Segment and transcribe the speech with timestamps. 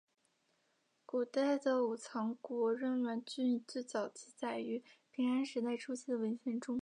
[1.05, 6.79] 古代的武藏国荏原郡最早记载于平安时代初期的文献中。